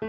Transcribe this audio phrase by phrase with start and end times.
[0.00, 0.06] こ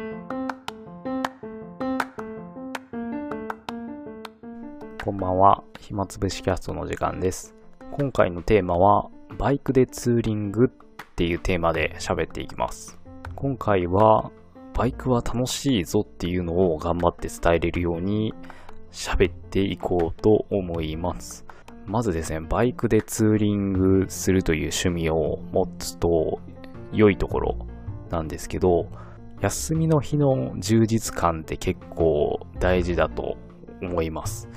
[5.12, 5.66] んばんは。
[5.82, 7.54] 暇つぶしキャストの時間です。
[7.92, 10.70] 今回のテーマは、バイクでツーリングっ
[11.16, 12.98] ていうテーマで喋っていきます。
[13.36, 14.32] 今回は、
[14.74, 18.34] バイクは楽しいぞっていうのを頑張って伝えれるように
[18.94, 21.46] 喋っていこうと思います。
[21.86, 26.40] まずですね、バイクでツーリングするという趣味を持つと
[26.94, 27.68] 良いところ
[28.10, 28.88] なんですけど、
[29.42, 33.38] 休みの日の充実感って結構大事だと
[33.82, 34.48] 思います。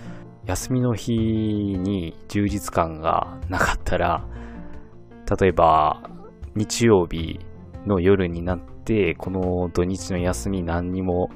[0.44, 4.26] 休みの日に充実感がなかったら、
[5.40, 6.02] 例えば
[6.54, 7.40] 日曜日
[7.86, 11.30] の夜になって、この土日の休み何にも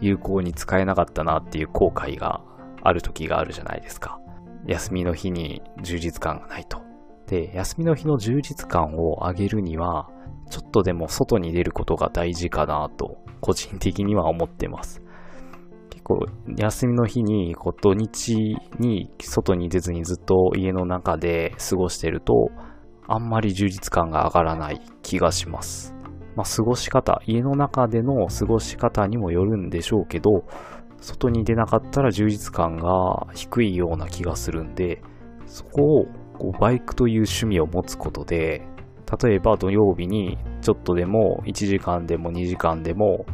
[0.00, 2.42] 有効に使えなかったなっていう後悔が
[2.82, 4.20] ある時があるじゃないですか。
[4.66, 6.80] 休みの日に充実感がないと。
[7.26, 10.08] で、休みの日の充実感を上げるには、
[10.50, 15.02] ちょっとでも外に出ることが大事かなと、個人的には思ってます。
[15.90, 16.26] 結構、
[16.56, 22.50] 休みの日に、こう土日に外に出ずにずっと家の中で過ごしてると、
[23.06, 25.94] あんまり充実感が上がらない気がします。
[26.36, 30.44] まあ、過ごし方、家の中での過ごし方にもよるんでしょうけど、
[31.00, 35.02] 外に出なかったら充実感が低いような気がするんで、
[35.46, 36.04] そこを
[36.38, 38.66] こうバイクという趣味を持つことで、
[39.22, 43.26] 例えば土曜日にちょっとでも1時間でも2時間でも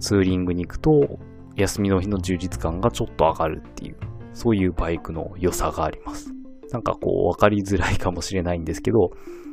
[0.00, 1.18] ツーリングに行くと
[1.58, 3.96] 休みの日の充実感がちょっと上がるっていう、
[4.32, 6.32] そういうバイクの良さがあります。
[6.70, 9.10] なんかこう分かりづらいかもしれないんですけど、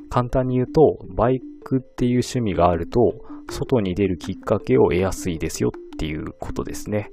[0.10, 3.16] 簡単に言うと、バイクっていう趣味があると、
[3.50, 7.12] 外に出るきっかけを得やすいですよっていうことですね。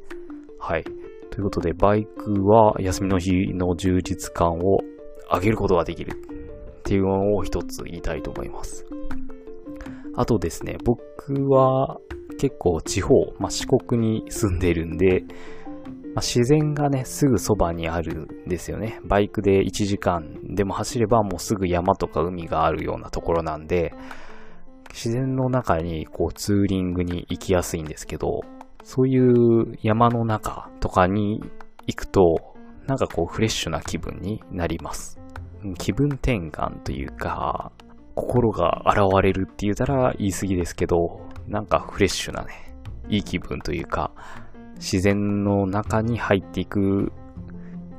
[0.59, 0.85] はい。
[1.31, 4.81] ということで、バイクは休みの日の充実感を
[5.33, 6.13] 上げることができる
[6.83, 8.85] っていうのを一つ言いたいと思います。
[10.17, 11.99] あとですね、僕は
[12.39, 15.23] 結構地方、まあ、四国に住んでるんで、
[16.15, 19.01] まあ、自然がね、すぐそばにあるんですよね。
[19.05, 23.95] バイクで1時間でも走ればもうすぐ山とか海があるようなところなんで、
[24.91, 28.41] 自然の中にこうツーリングに行きやすいんですけど、
[28.83, 31.41] そういう山の中とかに
[31.87, 32.55] 行くと、
[32.87, 35.22] なんかこうフレッシュな気分になります。
[35.79, 37.73] 気分転換というか、
[38.15, 42.75] 心が現れるって言ったら言い過ぎですけど、なんかフレッシュなね、
[43.09, 44.13] いい気分というか、
[44.77, 47.13] 自然の中に入っていく、う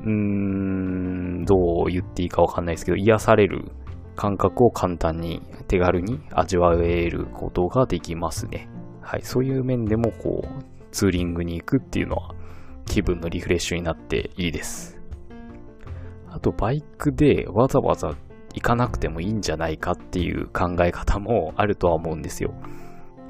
[0.06, 1.56] ーん、ど
[1.88, 3.72] う言っていいかわかんないですけど、癒される
[4.16, 8.70] 感覚を簡単に手軽に味わえることができますね。
[9.02, 12.36] はい、そういう面でもこう、ツーリングに行くっていうのは
[12.86, 14.93] 気分のリフレッシュになっていいです。
[16.34, 18.16] あと、バイクでわざわざ
[18.54, 22.54] 行かなくてもいいんじゃないかっていう考え方もあるとは思うんですよ。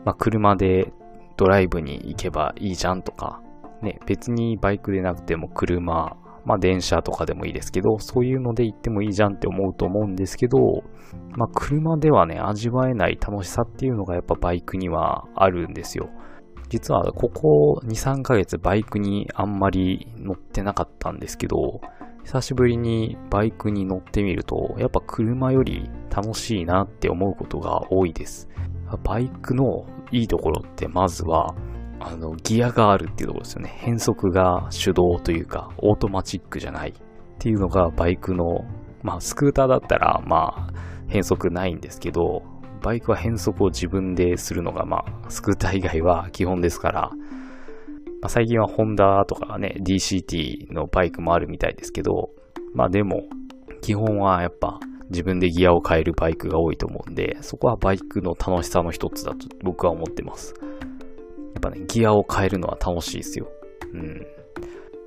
[0.05, 0.93] まあ、車で
[1.35, 3.41] ドライブに行けばいいじゃんとか、
[3.81, 6.15] ね、別にバイクでなくても車、
[6.45, 10.83] まあ電車とかでもいいですけど、そういうので行ってもいいじゃんって思うと思うんですけど、
[11.37, 16.09] まあ車ではね、味わえない楽しさっていうのがやっぱバイクにはあるんですよ。
[16.69, 21.81] 実はここ2、3ヶ月バイクにあんまり乗ってなかったんですけど、
[22.23, 28.49] 久しぶりにバイクに乗ってみると、やっぱ車より楽しいなって思うことが多いです。
[29.03, 31.55] バイクのいいところってまずは、
[31.99, 33.73] あの、ギアがあるっていうところですよね。
[33.77, 36.93] 変速が手動というか、オートマチックじゃないっ
[37.39, 38.65] ていうのがバイクの、
[39.01, 40.73] まあ、スクーターだったら、まあ、
[41.07, 42.43] 変速ないんですけど、
[42.81, 47.11] バイクは変速を自分でするのが、まあ、スクーター以外は基本ですから、
[48.23, 52.29] まあ、最近はホンダとかね、DCT のバイクもあるみたいですけど、
[52.73, 53.23] まあでも、
[53.81, 54.79] 基本はやっぱ
[55.09, 60.53] 自分でギアを変えるバイクが多いと思うんで、そこはバイクの楽しさの一つだと僕は思ってます。
[61.53, 63.49] やっぱね、ギアを変えるのは楽しいですよ。
[63.93, 64.25] うん。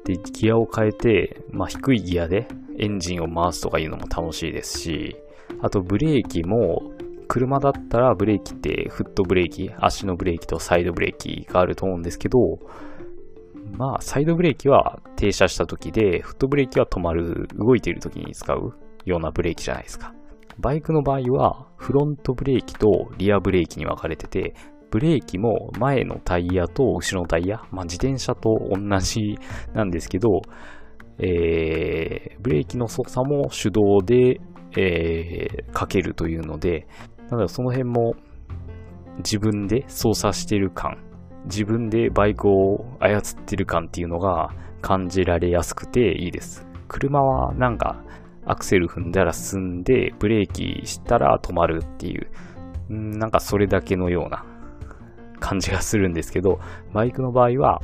[0.05, 2.47] で、ギアを変えて、まあ低いギアで
[2.79, 5.17] エンジンを回すとかいうのも楽しいですし、
[5.63, 6.93] あとブレーキも、
[7.29, 12.39] 車だったらブレーキってフットブレーキ、足のブレーキとサイドブレーキがあると思うんですけど、
[13.73, 18.75] まあ、サイドブレーキは停車した時で、フットブレーキは止まる、動いている時に使う
[19.05, 20.15] ようなブレーキじゃないですか。
[20.59, 24.55] バイクの場合は、フロントブレーキとリアブレーキに分かれてて、
[24.91, 29.37] ブレーキも前のタイヤと後ろのタイヤ、まあ自転車と同じ
[29.75, 30.43] なんですけど、
[31.19, 34.41] えー、ブレーキの操作も手動で、
[34.77, 36.87] えー、かけるというので、
[37.31, 38.15] なのでその辺も
[39.19, 40.99] 自分で操作してる感、
[41.47, 44.53] 自分でバイクを操ってる感っていうのが
[44.83, 46.67] 感じられやすくていいです。
[46.89, 48.03] 車はなんか
[48.47, 52.31] アクセル踏んだら進んで、ブレーキしたら止まるっていう、
[52.89, 54.45] なんかそれだけのような
[55.41, 56.61] 感じがするんですけど、
[56.93, 57.83] バイクの場合は、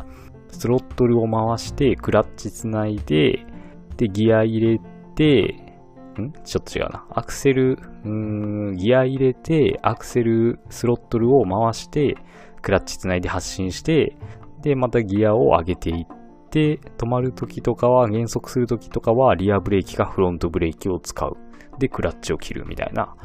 [0.49, 3.45] スロットルを回して、クラッチつないで、
[3.97, 4.81] で、ギア入れ
[5.17, 5.62] て、
[6.21, 6.33] ん？
[6.45, 7.07] ちょっと違うな。
[7.11, 8.11] アクセル、うー
[8.73, 12.17] ん、ギア入れて、アクセル、スロットルを回して、
[12.61, 14.17] クラッチつないで発進して、
[14.61, 16.07] で、またギアを上げていっ
[16.51, 21.37] て、止まるときとかは、減速するときとかは、リアブレーキかフロントブレーキを使う。
[21.79, 23.17] で、クラッチを切るみたいな、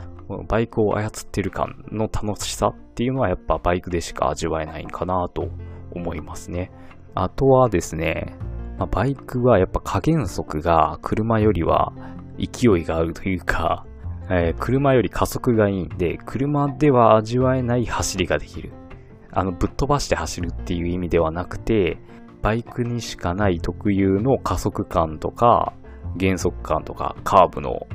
[0.47, 5.47] バイクを操ってる感の楽しさっていうのはやっぱバイクでしか味わえないんかなと
[5.91, 6.69] 思いますね。
[7.15, 8.35] あとはですね、
[8.77, 11.93] まあ、バイクはやっぱ加減速が車よりは
[12.37, 13.85] 勢いがあるというか、
[14.29, 18.71] えー、車より加速がいいんで、車では味わえない走りができる。
[19.31, 21.97] あの、ぶっ飛ばして走るっていう意味ではなくて、
[22.41, 25.73] バイクにしかない特有の加速感とか、
[26.17, 27.87] 減速感とか、カーブの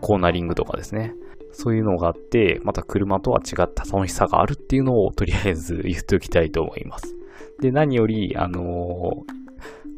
[0.00, 1.14] コーナリングとかですね。
[1.52, 7.16] そういうのがあって、また車とは違った楽しさがあるっていうのをとりあえず言っておきたいと思います。
[7.60, 9.40] で、何より、あのー、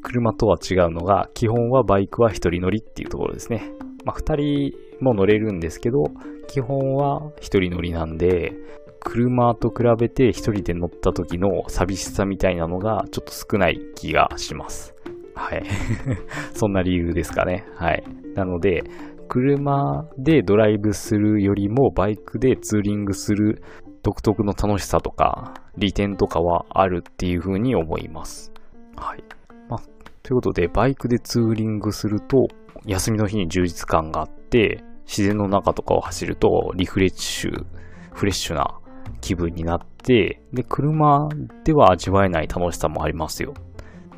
[0.03, 3.71] 車とは違うのが、基本はバイクは一人乗りっていうところですね。
[4.05, 6.05] まあ、二人も乗れるんですけど、
[6.49, 8.53] 基本は一人乗りなんで、
[9.01, 14.95] 車と比べて一人で乗った時の寂しさみたいなのがちょっと少ない気がします。
[15.35, 15.63] はい。
[16.55, 17.65] そんな理由ですかね。
[17.75, 18.05] はい。
[18.35, 18.85] なので、
[19.29, 23.63] 車でドライブするよりもバイクでツーリングする
[24.03, 28.53] 独特の楽しさとか利点とかはあるっていう風に思います。
[28.97, 29.25] はい。
[29.69, 29.81] まあ、
[30.23, 32.47] ということで、バイクでツーリングすると
[32.87, 37.67] 休みの日に充実感があって、自然の中とかを走るとリフレッシュ、
[38.13, 38.79] フレッシュな
[39.21, 41.29] 気分になって、で、車
[41.65, 43.55] では味わえない楽しさもありますよ。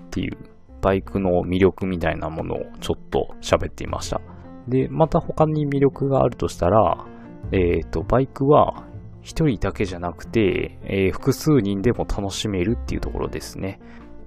[0.07, 0.37] っていう、
[0.81, 4.21] バイクの魅力みたいなものをちょっと喋っていました。
[4.69, 7.05] で、また他に魅力があるとしたら、
[7.53, 8.85] えっ、ー、と、バイクは
[9.23, 13.81] 一人だけじゃなくて、えー、複数人でも楽しめるっていうところですね。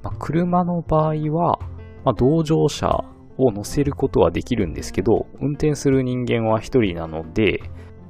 [0.04, 1.60] まあ、車の場合は、
[2.04, 3.04] まあ、同乗者
[3.38, 7.62] を乗せることはできるんですけど、運転する人間は一人なので、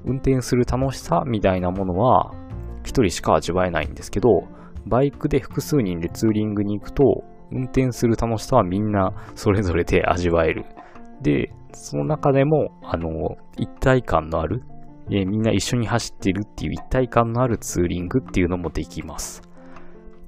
[0.05, 2.33] 運転する楽しさみたいなものは
[2.83, 4.47] 一人しか味わえないんですけど、
[4.85, 10.65] バイクで複数人でツーリングに行くと、運転する楽しさはみんなそれぞれで味わえる。
[11.21, 14.63] で、その中でも、あの、一体感のある、
[15.09, 19.41] えみんな一緒に走ってるっていう一体感のあるツーリングっていうのもできます。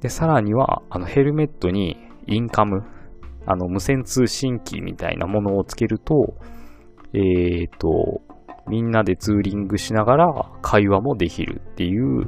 [0.02, 1.98] で、さらには、あの、ヘルメットに
[2.28, 2.84] インカム、
[3.46, 6.36] あの、無線通信機みたいなものをつけると、
[7.14, 8.22] えっ、ー、と、
[8.68, 10.28] みんなでツーリングしながら
[10.62, 12.28] 会話もできるっていう、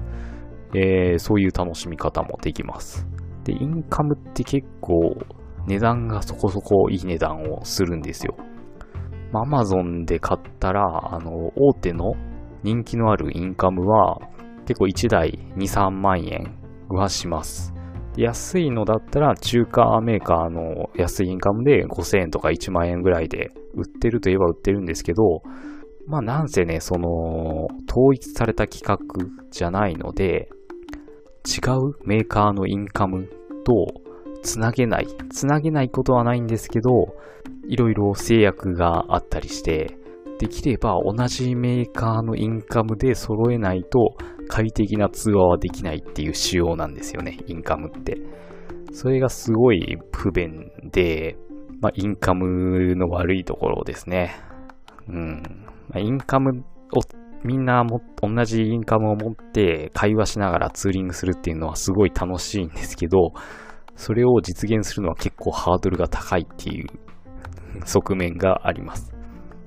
[0.74, 3.06] えー、そういう楽しみ方もできます。
[3.44, 5.16] で、インカムって結構
[5.68, 8.36] 値段がそこそこいい値段をするんですよ。
[9.34, 12.14] アマゾンで買ったら、あの、大手の
[12.64, 14.20] 人気のあるインカムは、
[14.66, 16.58] 結構1台2、3万円
[16.90, 17.74] はします。
[18.18, 25.44] 安いのだったら中華メーカーの安いインカムで5000円とか1万円ぐらいで売ってるといえば売ってるんですけど、
[26.08, 30.50] まあなんせね、その、統一された規格じゃないので、
[31.46, 33.30] 違うメーカーのインカム
[33.64, 34.02] と
[34.44, 35.08] つなげない。
[35.32, 37.16] つなげないことはないんですけど、
[37.68, 39.98] いろいろ制約があったりして、
[40.40, 44.16] できれば同じメーカーのインカムで揃えないと
[44.52, 48.18] 快適な通話はできないっていう仕様なんですよね、インカムって。
[48.92, 51.38] それがすごい不便で、
[51.80, 54.36] まあ、インカムの悪いところですね。
[55.08, 55.42] うん。
[55.88, 57.00] まあ、インカムを
[57.46, 63.32] みんなも同じインカムを持って会話しながらツーリングするっていうのはすごい楽しいんですけど、
[63.96, 66.88] それを実現するのは結構ハードルが高いっていう
[67.86, 69.14] 側面があります。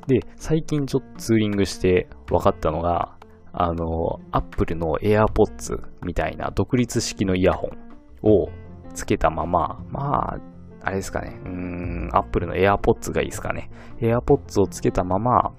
[0.06, 3.13] で、最近ちょっとツーリングして分かったのが、
[3.54, 8.48] あの、Apple の AirPods みたいな独立式のイヤホンを
[8.94, 10.38] つけたまま、まあ、
[10.82, 13.70] あれですかね、うん、Apple の AirPods がいいですかね。
[14.00, 15.52] AirPods をつけたまま、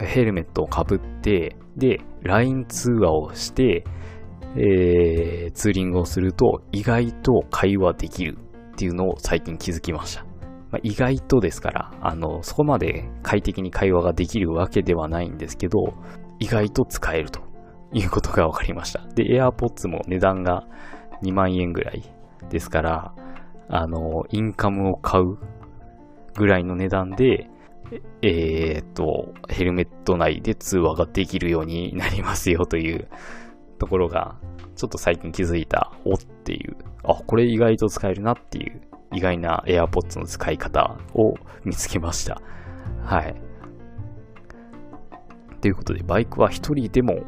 [0.00, 3.84] ヘルメットをかぶって、で、LINE 通話をして、
[4.56, 8.36] えー、ツーリングをすると意外と会話できる
[8.72, 10.24] っていうのを最近気づきました。
[10.70, 15.94] まあ、意外とですから、あの、そこまで快適に会話ができるわけではないんですけど、
[16.42, 17.40] 意外と使えると
[17.92, 19.06] いうことが分かりました。
[19.14, 20.64] で、AirPods も値段が
[21.22, 22.02] 2万円ぐらい
[22.50, 23.14] ですから、
[23.68, 25.38] あの、インカムを買う
[26.34, 27.48] ぐらいの値段で、
[28.22, 33.08] えー、っと、ヘルメット内で通話ができるようになりますよという
[33.78, 34.34] ところが、
[34.74, 38.80] ちょっと最近気づいた、おっていう、あ、これ意外と使えるなっていう
[39.12, 41.34] 意外な AirPods の使い方を
[41.64, 42.42] 見つけました。
[43.04, 43.51] はい。
[45.62, 47.22] ということで、バイクは一人でも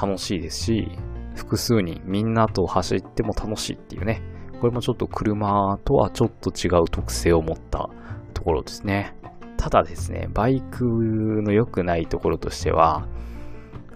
[0.00, 0.88] 楽しいですし、
[1.34, 4.22] 複数人みんなと走っても楽しいっていうね。
[4.60, 7.90] これもちょっと車とはちょっと違う特性を持った
[8.32, 9.16] ところですね。
[9.56, 13.08] ただですね、バイクの良くないところとしては、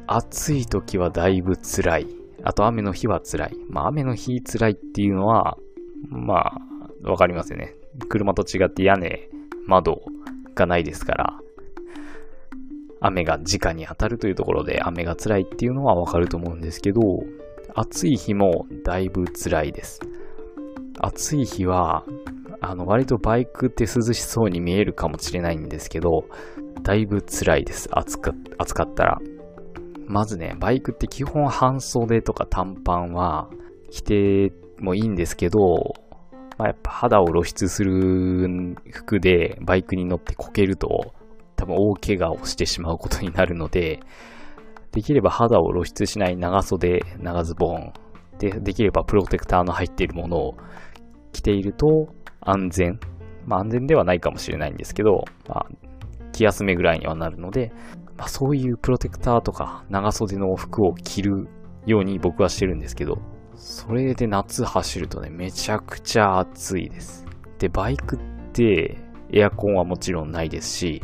[0.08, 2.06] 暑い時はだいぶ辛い。
[2.42, 3.52] あと雨の日は辛い。
[3.70, 5.56] まあ雨の日辛いっていうのは、
[6.08, 6.52] ま
[7.04, 7.76] あ、わかりますよね。
[8.08, 9.28] 車と違って屋根、
[9.66, 10.02] 窓
[10.56, 11.38] がないですから、
[13.00, 17.00] 雨が直に当たるというところで雨が辛いっていうのはわかると思うんですけど、
[17.74, 20.00] 暑い日もだいぶ辛いです。
[20.98, 22.04] 暑い日は、
[22.60, 26.24] あの、割とバイクって涼しそうに見えるかもしれないんですけど、
[26.82, 27.88] だいぶ辛いです。
[27.92, 29.18] 暑か暑かったら。
[30.06, 33.48] まずね、バイクって基本半袖とか短パンは
[33.90, 35.58] 着てもいいんですけど、
[36.56, 41.12] まあ、やっぱ肌を露出する服でバイクに乗ってこけると
[41.58, 44.00] 多分大怪我をしてしまうことになるので、
[44.92, 47.92] できれば肌を露出しない長袖、長ズボン、
[48.38, 50.56] で、できればプロテクターの入っているものを
[51.32, 52.08] 着ていると
[52.40, 53.00] 安全。
[53.44, 55.66] まあ安全ではないかもしれないんですけど、まあ
[56.32, 57.72] 気休めぐらいにはなるので、
[58.16, 61.48] まあそういうプロテクターとか長袖の服を着る
[61.86, 63.18] ように僕はしてるんですけど、
[63.56, 67.26] それで夏走るとね、めちゃくちゃ暑いです。
[67.58, 68.18] で、バイクっ
[68.52, 68.98] て
[69.32, 71.02] エアコンはもちろんないですし、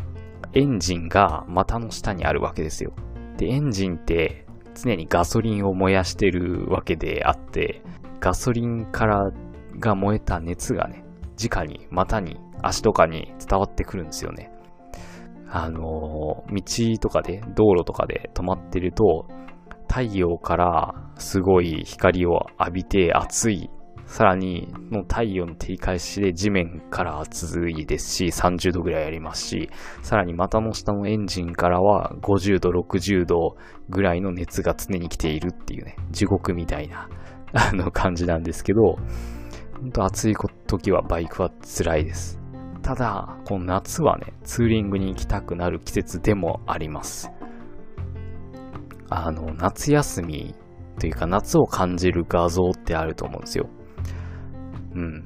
[0.55, 2.93] エンジンが股の下にあるわけですよ。
[3.37, 7.83] で、エンジンって常にガソリンを燃やしてるわけであって、
[8.21, 9.31] ガソリンから
[9.79, 11.05] が燃えた熱がね、
[11.43, 14.53] 直に股に足とかに伝わってくるんですよね。
[15.51, 19.27] あのー、道とかで、道路とかで止まってると、
[19.89, 23.71] 太陽からすごい光を浴びて暑い
[24.15, 29.71] さらに、の太陽の照り返しで地面から暑いですし、30度ぐらいありますし、
[30.05, 33.57] さらに股の下のエンジンからは50度、60度
[33.89, 37.09] ぐらいの熱が常に来ているっていうね、地獄みたいな、
[37.55, 38.99] あの感じなんですけど、
[39.81, 40.37] ほんと暑い
[40.69, 42.41] 時はバイクは辛いです。
[42.83, 47.33] ただ、この夏はね、ツーリングに行きたくなる季節でもあります。
[49.11, 50.55] あの、夏休み
[51.01, 53.69] というか夏を感じる画像ってあると思うんですよ。
[54.95, 55.25] うん。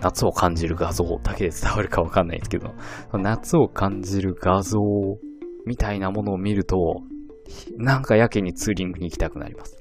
[0.00, 2.72] 夏を感じる画像だけで伝わるかわかんないですけど、
[3.12, 4.78] 夏を感じる画像
[5.66, 7.02] みたいなものを見ると、
[7.76, 9.76] なんかやけにツーリングに行きたくなります。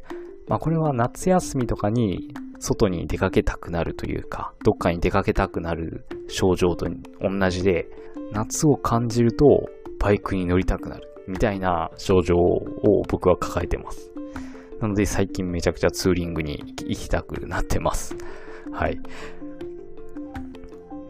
[0.47, 6.87] まあこれは夏休みとかに外に出かけたくなるというか、どっかに出かけたくなる症状と
[7.21, 7.87] 同じで、
[8.31, 14.11] 夏を感じるとバイクに乗りたくなるみたいな症状を僕は抱えてます。
[14.81, 18.15] なので最近めちゃくちゃツーリングに行きたくなってます。
[18.71, 18.99] はい。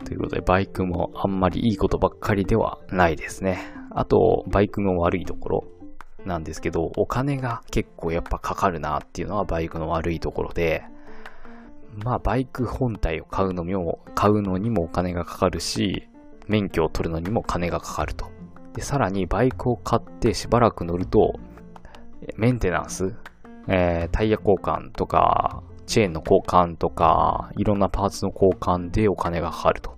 [0.06, 3.60] ということで、バイクもあんまりいいことばっかりではないですね。
[3.92, 5.64] あと、バイクの悪いところ
[6.26, 10.84] なんですけど、お金が結構やっぱかかるなっていうのはバイクの悪いところで、
[12.04, 16.08] まあ、バイク本体を買うのにも、買うのにもお金がかかるし、
[16.48, 18.28] 免許を取るのにも金がかかると。
[18.74, 21.34] で、さらにバイクを買ってしばらく乗ると、
[22.36, 23.16] メンテナンス、
[23.68, 29.98] えー、タイヤ交換とか、チェーンの交換とか、いろんなパーツの交換でお金がかかると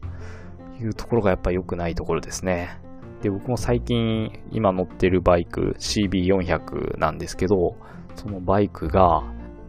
[0.79, 2.79] いうところがやっぱ良くないところですね。
[3.21, 7.75] で、僕も最近今乗ってるバイク CB400 なんですけど、
[8.15, 9.21] そのバイクが、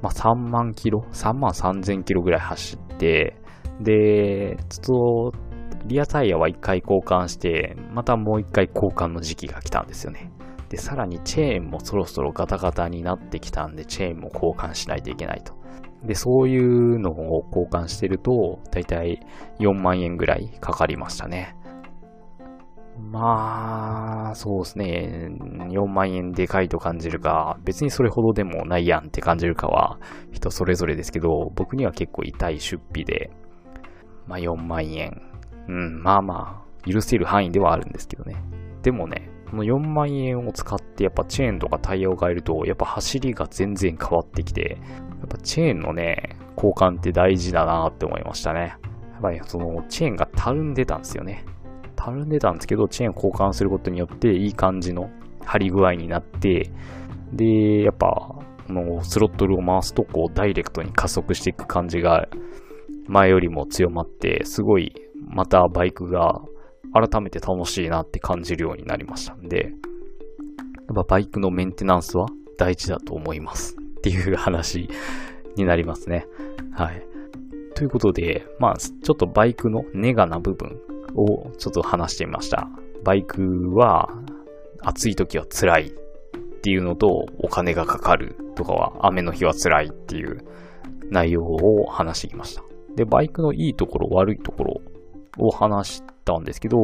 [0.02, 3.36] まあ、3万キロ ?3 万3000キロぐらい走って、
[3.80, 5.38] で、ちょっと、
[5.86, 10.30] リアタイヤは1回交換して、またもう1回交換の時期が来たんですよね。
[10.68, 15.59] で、さらにチェーンもそろそろガタガタになってきたんで、チェーンも交換しないといけないと。
[16.04, 19.21] で、そういうのを交換してると、だいたい
[19.59, 21.57] 4万円ぐらいかかりましたね。
[23.11, 25.28] まあ、そうですね。
[25.71, 29.99] 4万円でかいと感じるか、別にそれほどでもないやんって感じるかは
[30.33, 33.30] 人それぞれですけど、僕には結構痛い出費で、
[34.26, 35.23] まあ4万円。
[35.69, 38.37] うん、まあまあ、許せる範囲ではあるんですけどね。
[38.83, 44.78] でもね、この4万円を使ってやっぱチェーンとかタイヤを変えると、やっぱ走りが全然変わってきて、
[45.20, 48.76] やっぱチェーンのね、交換って大事だなって思いましたね。
[49.12, 51.44] やっぱりそのチェーンがたるんでたんですよね。
[51.94, 55.10] たるんでたんですけど、チェーン交換することによっていい感じの
[55.44, 56.70] 張り具合になって、
[57.32, 62.28] で、やっぱ、このスロットルを回すとこうダイレクトに加速していく感じが
[63.08, 64.94] 前よりも強まって、すごい
[65.28, 66.40] またバイクが
[66.92, 69.72] 改めて楽しいなって感じるようになりましたんで、
[70.90, 72.26] やっぱバイクのメンテナンスは
[72.58, 74.88] 大事だと思いますっていう話
[75.57, 76.26] になりますね。
[76.73, 77.07] はい。
[77.75, 80.80] ということで、まあ、ちょっとバイクのネガな部分
[81.14, 82.69] をちょっと話してみました。
[83.04, 84.09] バイクは
[84.80, 85.90] 暑い時は辛いっ
[86.62, 90.45] ていうのとお金がかかるとかは雨の日は辛いっていう
[91.11, 92.62] 内容を話してきました。
[92.97, 94.80] で、バイクのいいところ、悪いところ
[95.38, 96.80] を話したんですけど、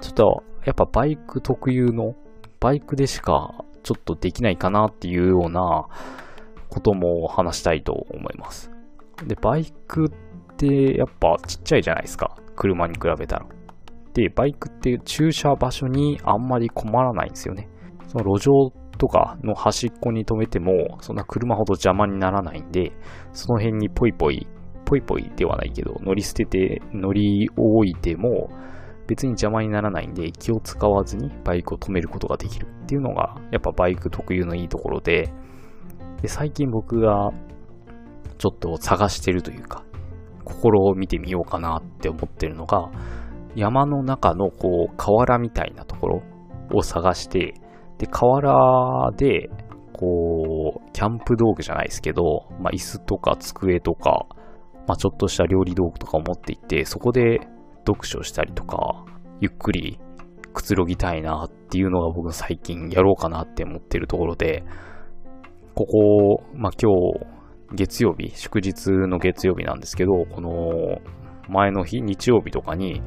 [0.00, 2.14] ちょっとやっぱバイク特有の、
[2.60, 5.86] バイクでしかちょっとできないかなっていうような
[6.70, 8.70] ことも話したいと思います。
[9.26, 12.36] で、バイクってやっぱちっちゃいじゃないですか。
[12.56, 13.46] 車に比べたら。
[14.14, 17.68] で、バイクって駐車場所にあんまり困らないんですよね。
[18.08, 22.92] その路上とかの端っこに止めても、そんな車ほど邪魔にならないんで、
[23.32, 24.46] その辺にポイポイ、
[24.84, 28.48] ポイポイではないけど、乗り捨てて、乗り置いても、
[29.06, 35.32] 別に邪魔にならないんで、気を使わずにバイクを止めることができるっていうのが、やっぱバイク特有のいいところで、
[36.22, 37.30] で最近僕が
[38.38, 39.84] ちょっと探してるというか、
[40.44, 42.90] 心を見てみようかなって思ってるのが、
[43.54, 46.22] 山の中のこう河原みたいなところ
[46.72, 47.54] を探して、
[47.98, 49.50] で、河原で、
[49.92, 54.26] こう、キャンプ道具じゃないですけど、まあ、椅子とか机とか、
[54.86, 57.40] まあ、ちょっとした料理道具とかを持っていって、そこで
[57.86, 59.04] 読書したりとか、
[59.40, 60.00] ゆっくり
[60.54, 64.64] くつろぎたいなっていうのが僕最近やろうかなって思ってるところで、
[65.80, 71.00] ここ、まあ、今日、月曜日、祝日の月曜日なんですけど、この
[71.48, 73.00] 前の日、日曜日とかに、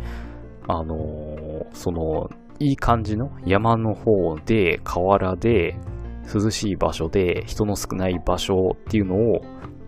[0.67, 5.75] あのー、その、いい感じの山の方で、河原で、
[6.33, 9.41] 涼しい場所で、人の少ない場所っていうのを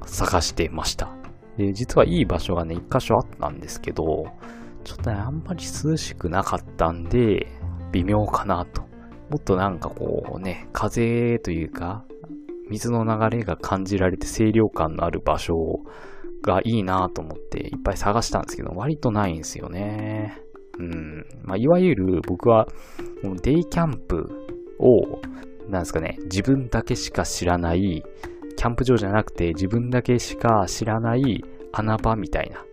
[0.05, 1.11] 探してました。
[1.57, 4.03] で、実はいい場所がね、一箇所あったんですけど、
[4.83, 7.47] ちょっとね、あんまり涼しくなかったんで、
[7.91, 8.83] 微妙かなと。
[9.31, 12.05] もっとなんかこうね、風というか、
[12.69, 15.83] 水の流れが感じられて清涼感のある場所
[16.41, 20.41] がいいなと思っていっぱい探したんですけど、割とないんですよね。
[20.79, 21.25] うん。
[21.43, 22.67] まあ、いわゆる僕は、
[23.41, 24.47] デイキャンプ
[24.79, 25.21] を、
[25.69, 28.03] なんですかね、自分だけしか知らない、
[28.55, 31.43] キャンプ場じゃなくて自分だけしか知らない
[31.73, 32.63] 穴場みたいな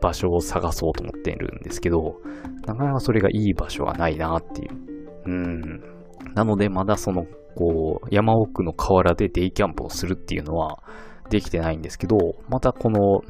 [0.00, 2.20] 場所を探そうと思ってるんですけど、
[2.66, 4.70] なかなかそれがいい場所がないなっていう。
[5.26, 5.82] うん。
[6.34, 10.82] なので、まだその、こう、山奥の河原でデイキャンプをするっていうのは
[11.30, 12.16] できてないんですけど、
[12.48, 13.22] またこの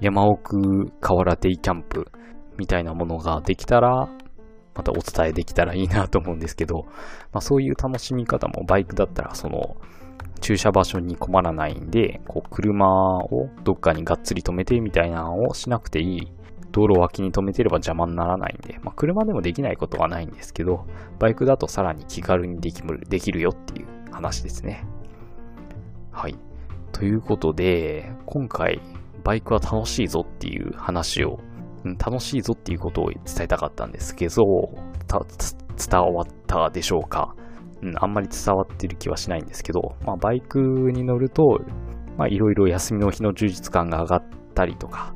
[0.00, 2.06] 山奥河原デイキャンプ
[2.58, 4.08] みたいなものができたら、
[4.74, 6.84] またお伝えできたらいいなと思うんですけど、
[7.32, 9.76] まあそういう楽しみ方もバイクだったら、その、
[10.42, 16.32] 駐車場所に困らないんで、こう、車をどっかにがっつり止めてみたいなのをしなくていい。
[16.76, 20.84] 道路脇に止めてれば邪魔にならないんで、まあ、車でもできないことはないんですけど、
[21.18, 24.84] バイクだとさらに気軽にできるできるよっていう話ですね。
[26.12, 26.36] はい。
[26.92, 28.82] ということで、今回、
[29.24, 31.40] バイクは楽しいぞっていう話を
[31.98, 34.44] 楽しいぞっていうことを伝えたかったんですけど、
[35.08, 37.34] 伝わったでしょうか、
[37.80, 40.58] うん、あんまり伝わってる気はしないんですけど、まあ、バイク
[40.92, 41.58] に乗ると、
[42.18, 44.22] まあ、いろいろ休みの日の充実感が上がっ
[44.54, 45.15] たりとか、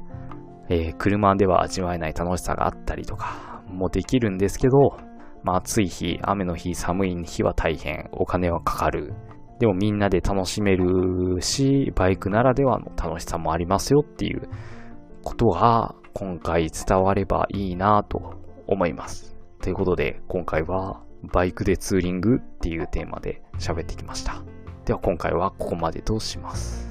[0.70, 4.96] えー、車では味わえない楽しさがあったりとかもできるんですけど、
[5.42, 9.12] まあ、暑い日、雨の日、寒い日は大変、お金はかかる。
[9.58, 14.48] でもみんなで楽しめるし、バイクならではの楽しさもありますよっていう
[15.22, 18.34] ことが今回伝わればいいなと
[18.66, 19.36] 思います。
[19.60, 21.02] ということで、今回は
[21.32, 24.42] バイクでツーリングっていうテーマで喋ってきました。
[24.84, 26.89] では今回はここまでとします。